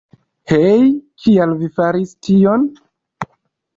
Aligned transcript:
Hej, 0.51 0.87
kial 1.25 1.53
vi 1.61 1.69
faris 1.77 2.17
tion? 2.29 2.67